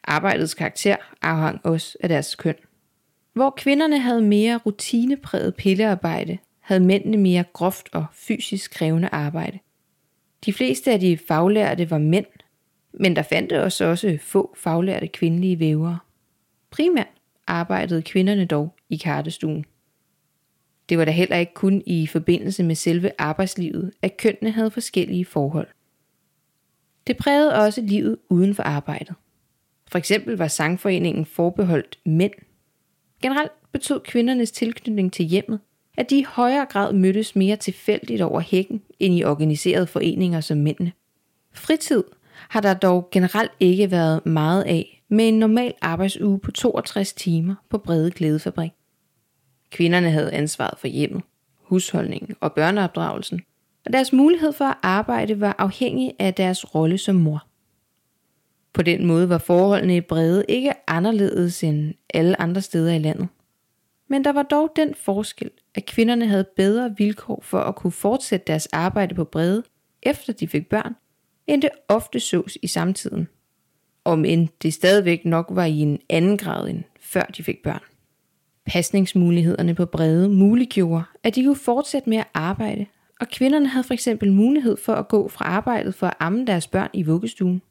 [0.04, 2.54] Arbejdets karakter afhang også af deres køn.
[3.32, 9.58] Hvor kvinderne havde mere rutinepræget pillearbejde, havde mændene mere groft og fysisk krævende arbejde.
[10.44, 12.26] De fleste af de faglærte var mænd,
[12.92, 15.98] men der fandt også også få faglærte kvindelige vævere.
[16.70, 17.06] Primært
[17.46, 19.64] arbejdede kvinderne dog i kartestuen.
[20.88, 25.24] Det var da heller ikke kun i forbindelse med selve arbejdslivet, at kønnene havde forskellige
[25.24, 25.68] forhold.
[27.06, 29.14] Det prægede også livet uden for arbejdet.
[29.90, 32.32] For eksempel var sangforeningen forbeholdt mænd,
[33.22, 35.60] Generelt betød kvindernes tilknytning til hjemmet,
[35.96, 40.58] at de i højere grad mødtes mere tilfældigt over hækken end i organiserede foreninger som
[40.58, 40.92] mændene.
[41.54, 42.04] Fritid
[42.48, 47.54] har der dog generelt ikke været meget af med en normal arbejdsuge på 62 timer
[47.70, 48.70] på Brede Glædefabrik.
[49.70, 51.22] Kvinderne havde ansvaret for hjemmet,
[51.54, 53.40] husholdningen og børneopdragelsen,
[53.86, 57.46] og deres mulighed for at arbejde var afhængig af deres rolle som mor.
[58.72, 63.28] På den måde var forholdene i Brede ikke anderledes end alle andre steder i landet.
[64.08, 68.46] Men der var dog den forskel, at kvinderne havde bedre vilkår for at kunne fortsætte
[68.46, 69.62] deres arbejde på Brede,
[70.02, 70.94] efter de fik børn,
[71.46, 73.28] end det ofte sås i samtiden.
[74.04, 77.82] Om end det stadigvæk nok var i en anden grad end før de fik børn.
[78.66, 82.86] Pasningsmulighederne på brede muliggjorde, at de kunne fortsætte med at arbejde,
[83.20, 86.66] og kvinderne havde for eksempel mulighed for at gå fra arbejdet for at amme deres
[86.66, 87.62] børn i vuggestuen.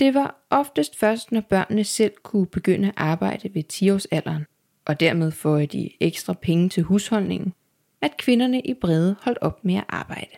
[0.00, 4.44] Det var oftest først, når børnene selv kunne begynde at arbejde ved 10-årsalderen,
[4.84, 7.52] og dermed få de ekstra penge til husholdningen,
[8.00, 10.30] at kvinderne i Brede holdt op med at arbejde.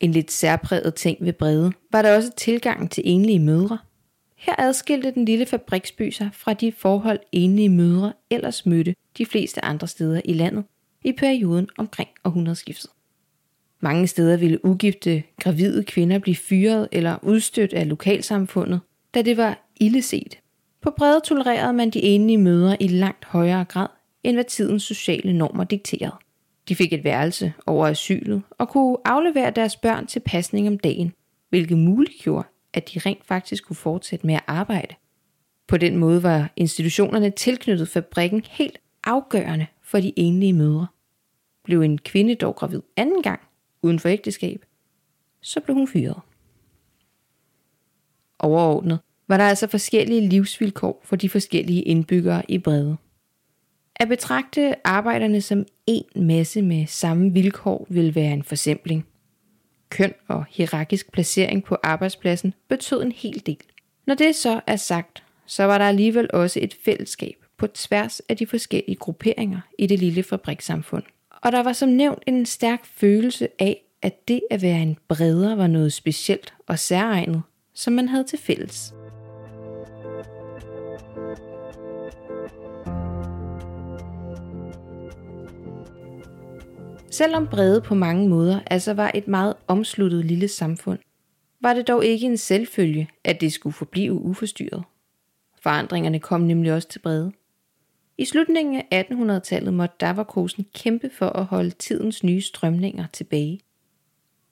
[0.00, 3.78] En lidt særpræget ting ved Brede var der også tilgangen til enlige mødre.
[4.36, 9.64] Her adskilte den lille fabriksby sig fra de forhold enlige mødre ellers mødte de fleste
[9.64, 10.64] andre steder i landet
[11.04, 12.90] i perioden omkring århundredeskiftet.
[13.80, 18.80] Mange steder ville ugifte, gravide kvinder blive fyret eller udstødt af lokalsamfundet,
[19.14, 20.38] da det var illeset.
[20.80, 23.88] På brede tolererede man de enlige mødre i langt højere grad,
[24.24, 26.16] end hvad tidens sociale normer dikterede.
[26.68, 31.12] De fik et værelse over asylet og kunne aflevere deres børn til pasning om dagen,
[31.48, 34.94] hvilket muliggjorde, at de rent faktisk kunne fortsætte med at arbejde.
[35.68, 40.86] På den måde var institutionerne tilknyttet fabrikken helt afgørende for de enlige mødre.
[41.64, 43.40] Blev en kvinde dog gravid anden gang,
[43.86, 44.64] uden for ægteskab,
[45.40, 46.20] så blev hun fyret.
[48.38, 52.96] Overordnet var der altså forskellige livsvilkår for de forskellige indbyggere i Brede.
[53.96, 59.06] At betragte arbejderne som en masse med samme vilkår vil være en forsempling.
[59.90, 63.62] Køn og hierarkisk placering på arbejdspladsen betød en hel del.
[64.06, 68.36] Når det så er sagt, så var der alligevel også et fællesskab på tværs af
[68.36, 71.02] de forskellige grupperinger i det lille fabrikssamfund.
[71.42, 75.58] Og der var som nævnt en stærk følelse af, at det at være en bredere
[75.58, 77.42] var noget specielt og særegnet,
[77.74, 78.94] som man havde til fælles.
[87.10, 90.98] Selvom Brede på mange måder altså var et meget omsluttet lille samfund,
[91.60, 94.84] var det dog ikke en selvfølge, at det skulle forblive uforstyrret.
[95.62, 97.32] Forandringerne kom nemlig også til Brede.
[98.18, 103.60] I slutningen af 1800-tallet måtte Davarkosen kæmpe for at holde tidens nye strømninger tilbage.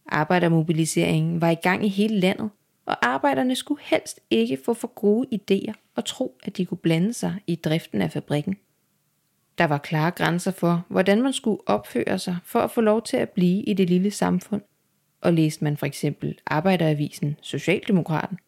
[0.06, 2.50] Arbejdermobiliseringen var i gang i hele landet,
[2.86, 7.12] og arbejderne skulle helst ikke få for gode idéer og tro, at de kunne blande
[7.12, 8.56] sig i driften af fabrikken.
[9.58, 13.16] Der var klare grænser for, hvordan man skulle opføre sig for at få lov til
[13.16, 14.62] at blive i det lille samfund.
[15.20, 18.38] Og læste man for eksempel Arbejderavisen Socialdemokraten,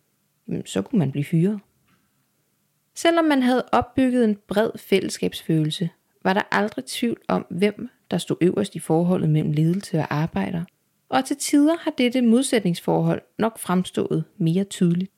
[0.64, 1.60] så kunne man blive fyret.
[2.96, 5.90] Selvom man havde opbygget en bred fællesskabsfølelse,
[6.24, 10.64] var der aldrig tvivl om, hvem der stod øverst i forholdet mellem ledelse og arbejder.
[11.08, 15.12] Og til tider har dette modsætningsforhold nok fremstået mere tydeligt.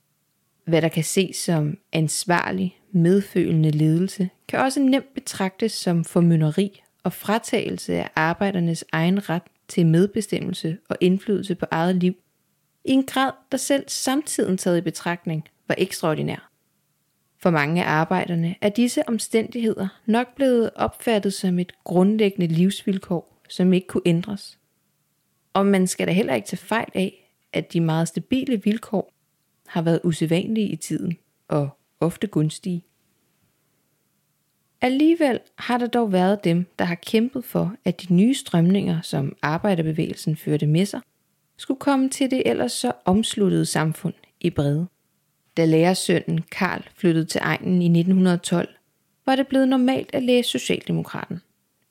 [0.64, 7.12] Hvad der kan ses som ansvarlig, medfølende ledelse, kan også nemt betragtes som formynderi og
[7.12, 12.14] fratagelse af arbejdernes egen ret til medbestemmelse og indflydelse på eget liv,
[12.84, 16.47] i en grad, der selv samtiden taget i betragtning var ekstraordinær.
[17.40, 23.72] For mange af arbejderne er disse omstændigheder nok blevet opfattet som et grundlæggende livsvilkår, som
[23.72, 24.58] ikke kunne ændres.
[25.52, 29.12] Og man skal da heller ikke tage fejl af, at de meget stabile vilkår
[29.66, 31.68] har været usædvanlige i tiden og
[32.00, 32.84] ofte gunstige.
[34.80, 39.36] Alligevel har der dog været dem, der har kæmpet for, at de nye strømninger, som
[39.42, 41.00] arbejderbevægelsen førte med sig,
[41.56, 44.86] skulle komme til det ellers så omsluttede samfund i Brede.
[45.58, 48.68] Da lærersønnen Karl flyttede til egnen i 1912,
[49.26, 51.40] var det blevet normalt at læse Socialdemokraten.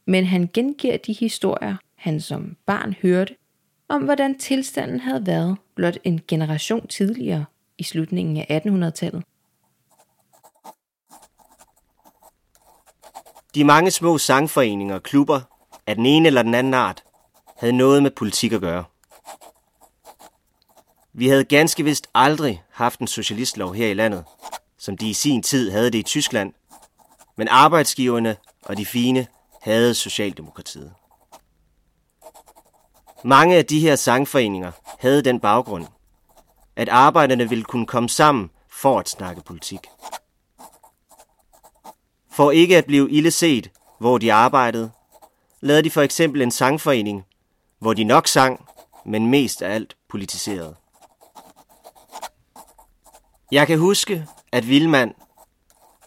[0.05, 3.35] Men han gengiver de historier, han som barn hørte,
[3.89, 7.45] om hvordan tilstanden havde været blot en generation tidligere
[7.77, 9.23] i slutningen af 1800-tallet.
[13.55, 15.41] De mange små sangforeninger og klubber
[15.87, 17.03] af den ene eller den anden art
[17.57, 18.83] havde noget med politik at gøre.
[21.17, 24.25] Vi havde ganske vist aldrig haft en socialistlov her i landet,
[24.77, 26.53] som de i sin tid havde det i Tyskland,
[27.37, 29.27] men arbejdsgiverne og de fine
[29.61, 30.93] havde Socialdemokratiet.
[33.23, 35.85] Mange af de her sangforeninger havde den baggrund,
[36.75, 39.87] at arbejderne ville kunne komme sammen for at snakke politik.
[42.31, 44.91] For ikke at blive ille set, hvor de arbejdede,
[45.61, 47.25] lavede de for eksempel en sangforening,
[47.79, 48.65] hvor de nok sang,
[49.05, 50.75] men mest af alt politiserede.
[53.51, 55.13] Jeg kan huske, at Vilmand,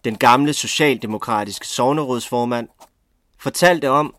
[0.05, 2.69] den gamle socialdemokratiske sovnerådsformand,
[3.39, 4.15] fortalte om,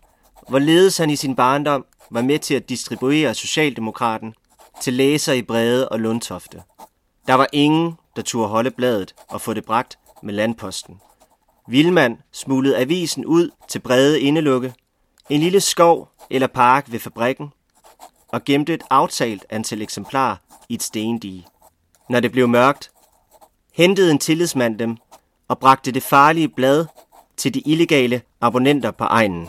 [0.49, 4.33] hvorledes han i sin barndom var med til at distribuere Socialdemokraten
[4.81, 6.63] til læser i Brede og Lundtofte.
[7.27, 10.99] Der var ingen, der turde holde bladet og få det bragt med landposten.
[11.67, 14.73] Vilmand smuglede avisen ud til Brede Indelukke,
[15.29, 17.53] en lille skov eller park ved fabrikken,
[18.27, 20.35] og gemte et aftalt antal eksemplarer
[20.69, 21.47] i et stendige.
[22.09, 22.91] Når det blev mørkt,
[23.71, 24.97] hentede en tillidsmand dem
[25.47, 26.85] og bragte det farlige blad
[27.37, 29.47] til de illegale abonnenter på egnen.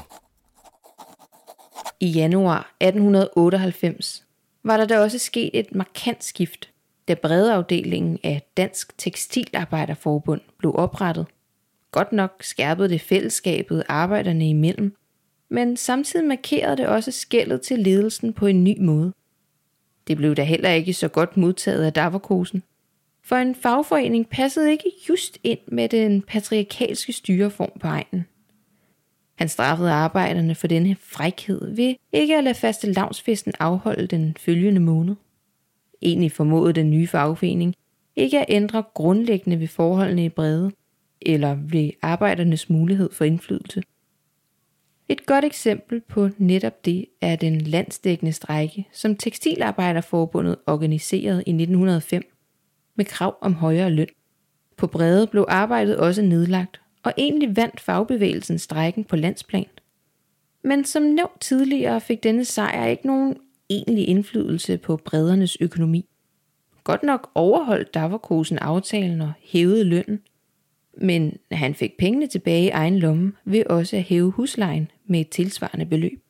[2.01, 4.25] I januar 1898
[4.65, 6.69] var der da også sket et markant skift,
[7.09, 11.27] da bredeafdelingen af Dansk Tekstilarbejderforbund blev oprettet.
[11.91, 14.97] Godt nok skærpede det fællesskabet arbejderne imellem,
[15.49, 19.13] men samtidig markerede det også skældet til ledelsen på en ny måde.
[20.07, 22.63] Det blev da heller ikke så godt modtaget af Daverkosen,
[23.25, 28.25] for en fagforening passede ikke just ind med den patriarkalske styreform på egnen.
[29.35, 34.81] Han straffede arbejderne for denne frækhed ved ikke at lade faste lavsfesten afholde den følgende
[34.81, 35.15] måned.
[36.03, 37.75] Egentlig formåede den nye fagforening
[38.17, 40.71] ikke at ændre grundlæggende ved forholdene i brede,
[41.23, 43.83] eller ved arbejdernes mulighed for indflydelse.
[45.09, 52.32] Et godt eksempel på netop det er den landsdækkende strejke, som Tekstilarbejderforbundet organiserede i 1905
[52.97, 54.09] med krav om højere løn.
[54.77, 59.67] På brede blev arbejdet også nedlagt, og egentlig vandt fagbevægelsen strækken på landsplan.
[60.65, 63.37] Men som nævnt tidligere fik denne sejr ikke nogen
[63.71, 66.09] egentlig indflydelse på bredernes økonomi.
[66.85, 70.21] Godt nok overholdt Daverkosen aftalen og hævede lønnen,
[71.01, 75.29] men han fik pengene tilbage i egen lomme ved også at hæve huslejen med et
[75.29, 76.23] tilsvarende beløb.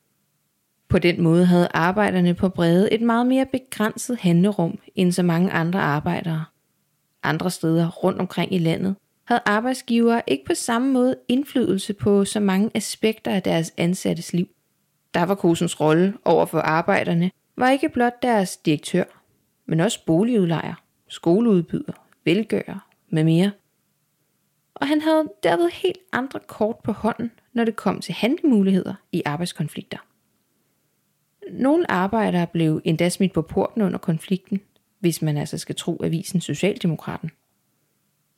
[0.89, 5.51] På den måde havde arbejderne på Brede et meget mere begrænset handlerum end så mange
[5.51, 6.45] andre arbejdere.
[7.23, 12.39] Andre steder rundt omkring i landet havde arbejdsgivere ikke på samme måde indflydelse på så
[12.39, 14.47] mange aspekter af deres ansattes liv.
[15.13, 19.03] Der var Kosens rolle over for arbejderne var ikke blot deres direktør,
[19.65, 20.73] men også boligudlejer,
[21.07, 21.93] skoleudbyder,
[22.25, 23.51] velgører med mere.
[24.75, 29.21] Og han havde derved helt andre kort på hånden, når det kom til handlemuligheder i
[29.25, 29.97] arbejdskonflikter.
[31.51, 34.61] Nogle arbejdere blev endda smidt på porten under konflikten,
[35.03, 37.31] hvis man altså skal tro avisen Socialdemokraten.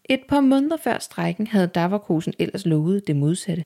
[0.06, 3.64] Et par måneder før strækken havde Daverkosen ellers lovet det modsatte.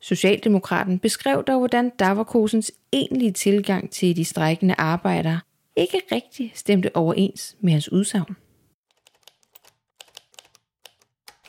[0.00, 5.40] Socialdemokraten beskrev dog, hvordan Daverkosens egentlige tilgang til de strækkende arbejdere
[5.76, 8.36] ikke rigtig stemte overens med hans udsagn.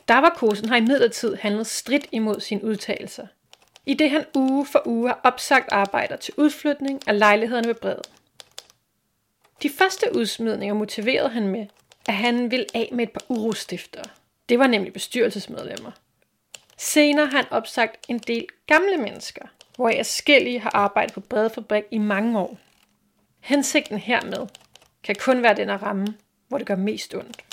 [0.08, 3.26] Daverkosen har imidlertid handlet stridt imod sine udtalelser,
[3.86, 8.17] i det han uge for uge har opsagt arbejder til udflytning af lejlighederne ved bredden.
[9.62, 11.66] De første udsmidninger motiverede han med,
[12.08, 14.02] at han ville af med et par urostifter.
[14.48, 15.90] Det var nemlig bestyrelsesmedlemmer.
[16.76, 19.42] Senere har han opsagt en del gamle mennesker,
[19.76, 22.58] hvor forskellige har arbejdet på Bredefabrik i mange år.
[23.40, 24.46] Hensigten hermed
[25.02, 26.06] kan kun være den at ramme,
[26.48, 27.44] hvor det gør mest ondt.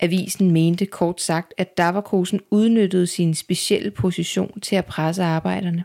[0.00, 5.84] Avisen mente kort sagt, at Daverkosen udnyttede sin specielle position til at presse arbejderne.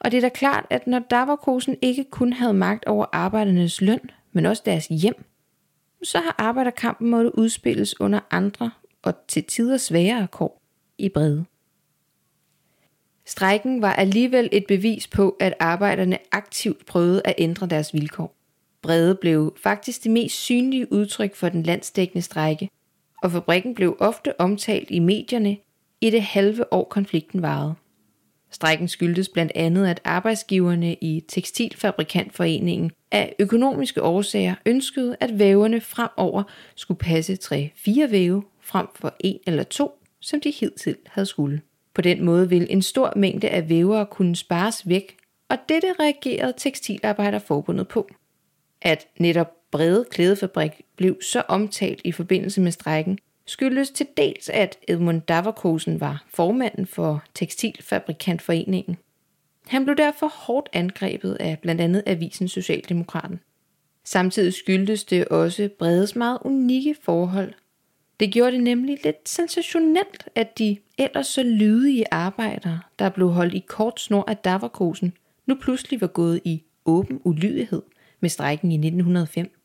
[0.00, 4.10] Og det er da klart, at når Daverkosen ikke kun havde magt over arbejdernes løn,
[4.32, 5.24] men også deres hjem,
[6.02, 8.70] så har arbejderkampen måtte udspilles under andre
[9.02, 10.62] og til tider sværere kår
[10.98, 11.44] i brede.
[13.26, 18.34] Strækken var alligevel et bevis på, at arbejderne aktivt prøvede at ændre deres vilkår.
[18.82, 22.70] Brede blev faktisk det mest synlige udtryk for den landsdækkende strække,
[23.22, 25.56] og fabrikken blev ofte omtalt i medierne
[26.00, 27.74] i det halve år konflikten varede.
[28.50, 36.42] Strækken skyldtes blandt andet, at arbejdsgiverne i Tekstilfabrikantforeningen af økonomiske årsager ønskede, at væverne fremover
[36.74, 39.90] skulle passe 3-4 væve frem for en eller to,
[40.20, 41.60] som de hidtil havde skulle.
[41.94, 45.16] På den måde ville en stor mængde af vævere kunne spares væk,
[45.48, 48.08] og dette reagerede Tekstilarbejderforbundet på.
[48.82, 54.78] At netop Brede Klædefabrik blev så omtalt i forbindelse med strækken, skyldes til dels, at
[54.88, 58.96] Edmund Davakosen var formanden for Tekstilfabrikantforeningen.
[59.66, 63.40] Han blev derfor hårdt angrebet af blandt andet avisen Socialdemokraten.
[64.04, 67.52] Samtidig skyldtes det også Bredes meget unikke forhold.
[68.20, 73.54] Det gjorde det nemlig lidt sensationelt, at de ellers så lydige arbejdere, der blev holdt
[73.54, 75.12] i kort snor af Davakosen,
[75.46, 77.82] nu pludselig var gået i åben ulydighed
[78.20, 79.59] med strækken i 1905.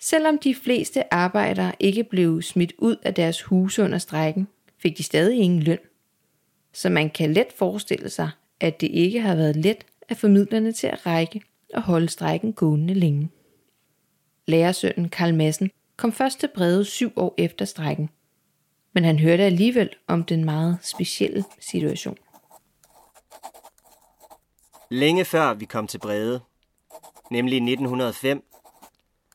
[0.00, 5.02] Selvom de fleste arbejdere ikke blev smidt ud af deres huse under strækken, fik de
[5.02, 5.78] stadig ingen løn.
[6.72, 8.30] Så man kan let forestille sig,
[8.60, 11.42] at det ikke har været let at få midlerne til at række
[11.74, 13.30] og holde strækken gående længe.
[14.46, 18.10] Lærersønnen Karl Madsen kom først til Brede syv år efter strækken,
[18.92, 22.16] men han hørte alligevel om den meget specielle situation.
[24.90, 26.40] Længe før vi kom til Brede,
[27.30, 28.44] nemlig 1905,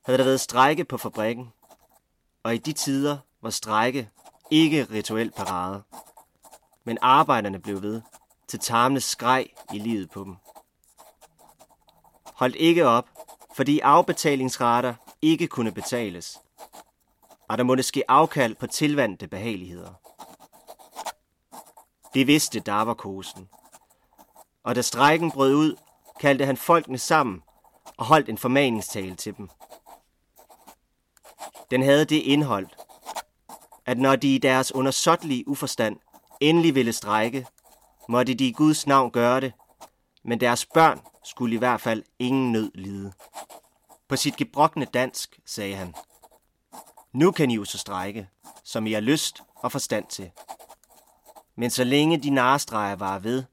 [0.05, 1.53] havde der været strejke på fabrikken,
[2.43, 4.09] og i de tider var strejke
[4.51, 5.83] ikke rituel parade.
[6.83, 8.01] Men arbejderne blev ved,
[8.47, 10.35] til tarmene skreg i livet på dem.
[12.33, 13.09] Holdt ikke op,
[13.55, 16.39] fordi afbetalingsrater ikke kunne betales,
[17.49, 19.93] og der måtte ske afkald på tilvandte behageligheder.
[22.13, 23.49] Det vidste Davarkosen.
[24.63, 25.75] Og da strækken brød ud,
[26.19, 27.43] kaldte han folkene sammen
[27.97, 29.49] og holdt en formaningstale til dem.
[31.73, 32.67] Den havde det indhold,
[33.85, 35.99] at når de i deres undersåtlige uforstand
[36.39, 37.47] endelig ville strække,
[38.09, 39.53] måtte de i Guds navn gøre det,
[40.23, 43.13] men deres børn skulle i hvert fald ingen nød lide.
[44.07, 45.95] På sit gebrokne dansk sagde han,
[47.13, 48.29] Nu kan I jo så strække,
[48.63, 50.31] som I har lyst og forstand til.
[51.55, 53.43] Men så længe de narestreger var ved,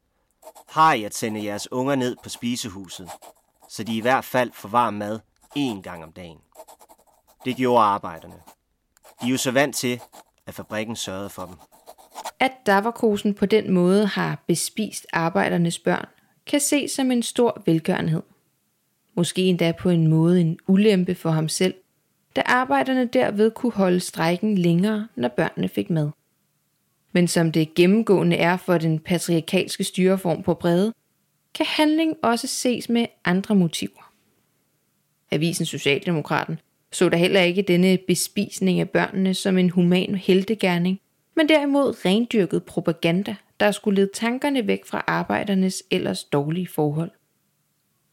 [0.68, 3.10] har I at sende jeres unger ned på spisehuset,
[3.68, 5.20] så de i hvert fald får varm mad
[5.58, 6.38] én gang om dagen.
[7.44, 8.34] Det gjorde arbejderne.
[9.20, 10.00] De er jo så vant til,
[10.46, 11.54] at fabrikken sørgede for dem.
[12.40, 16.06] At Davarkosen på den måde har bespist arbejdernes børn,
[16.46, 18.22] kan ses som en stor velgørenhed.
[19.14, 21.74] Måske endda på en måde en ulempe for ham selv,
[22.36, 26.10] da arbejderne derved kunne holde strejken længere, når børnene fik mad.
[27.12, 30.92] Men som det gennemgående er for den patriarkalske styreform på brede,
[31.54, 34.12] kan handling også ses med andre motiver.
[35.30, 36.58] Avisen Socialdemokraten
[36.92, 41.00] så der heller ikke denne bespisning af børnene som en human heltegærning,
[41.36, 47.10] men derimod rendyrket propaganda, der skulle lede tankerne væk fra arbejdernes ellers dårlige forhold.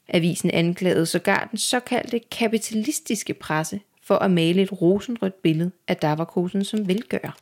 [0.10, 6.64] Avisen anklagede sågar den såkaldte kapitalistiske presse for at male et rosenrødt billede af Davakosen
[6.64, 7.38] som velgør.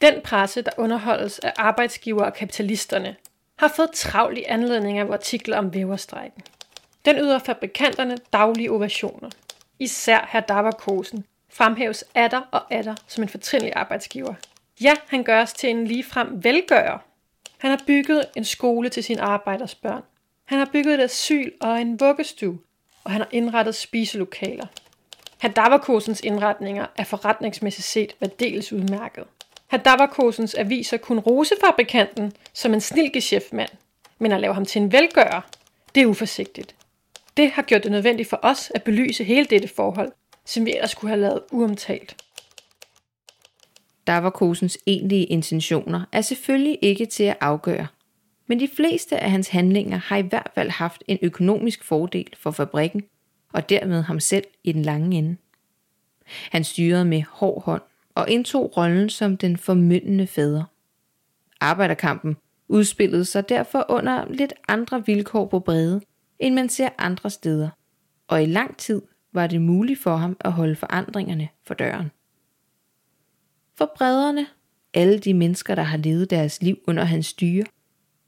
[0.00, 3.16] Den presse, der underholdes af arbejdsgiver og kapitalisterne,
[3.56, 6.42] har fået travl i anledning af artikler om væverstrækken.
[7.04, 9.30] Den yder fabrikanterne daglige ovationer.
[9.80, 14.34] Især herr Davarkosen fremhæves atter og atter som en fortrindelig arbejdsgiver.
[14.80, 16.98] Ja, han gør os til en ligefrem velgører.
[17.58, 20.02] Han har bygget en skole til sine arbejders børn.
[20.44, 22.58] Han har bygget et asyl og en vuggestue,
[23.04, 24.66] og han har indrettet spiselokaler.
[25.38, 29.24] Hadavarkosens indretninger er forretningsmæssigt set værdeles udmærket.
[29.66, 33.70] Hadavarkosens aviser kun rose fabrikanten som en snilgeschæftmand,
[34.18, 35.40] men at lave ham til en velgører,
[35.94, 36.74] det er uforsigtigt.
[37.36, 40.12] Det har gjort det nødvendigt for os at belyse hele dette forhold,
[40.44, 42.16] som vi ellers skulle have lavet uomtalt.
[44.06, 47.86] Davakosens egentlige intentioner er selvfølgelig ikke til at afgøre,
[48.46, 52.50] men de fleste af hans handlinger har i hvert fald haft en økonomisk fordel for
[52.50, 53.02] fabrikken,
[53.52, 55.36] og dermed ham selv i den lange ende.
[56.26, 57.82] Han styrede med hård hånd
[58.14, 60.64] og indtog rollen som den formyndende fader.
[61.60, 62.36] Arbejderkampen
[62.68, 66.00] udspillede sig derfor under lidt andre vilkår på brede,
[66.40, 67.68] end man ser andre steder,
[68.28, 72.10] og i lang tid var det muligt for ham at holde forandringerne for døren.
[73.74, 74.46] For brederne,
[74.94, 77.64] alle de mennesker, der har levet deres liv under hans styre,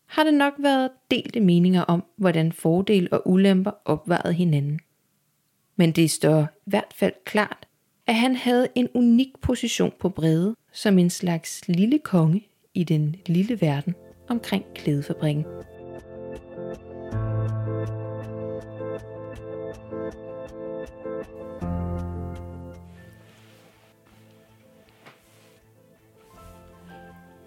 [0.07, 4.81] har det nok været delte meninger om, hvordan fordele og ulemper opvejede hinanden.
[5.77, 7.67] Men det står i hvert fald klart,
[8.07, 13.17] at han havde en unik position på brede som en slags lille konge i den
[13.27, 13.95] lille verden
[14.29, 15.45] omkring klædefabrikken.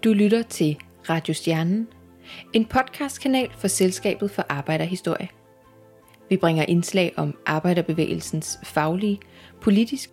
[0.06, 0.78] Du lytter til
[1.10, 1.88] Radio Stjernen,
[2.52, 5.28] en podcastkanal for Selskabet for Arbejderhistorie.
[6.28, 9.20] Vi bringer indslag om arbejderbevægelsens faglige,
[9.60, 10.12] politiske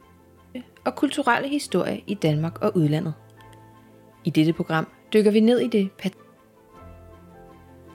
[0.85, 3.13] og kulturelle historie i Danmark og udlandet.
[4.23, 5.89] I dette program dykker vi ned i det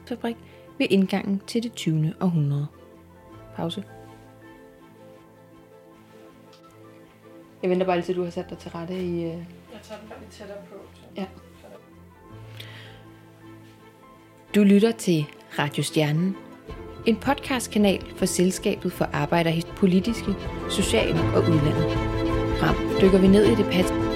[0.08, 0.36] fabrik
[0.78, 2.14] ved indgangen til det 20.
[2.20, 2.66] århundrede.
[3.56, 3.84] Pause.
[7.62, 9.22] Jeg venter bare lige til, du har sat dig til rette i...
[9.22, 9.46] Jeg
[9.82, 10.76] tager den lidt tættere på.
[11.16, 11.26] Ja.
[14.54, 15.26] Du lytter til
[15.58, 16.36] Radio Stjernen,
[17.06, 20.34] en podcastkanal for Selskabet for Arbejderhistorie, politiske,
[20.70, 21.98] sociale og udlandet.
[22.60, 24.07] Frem dykker vi ned i det pat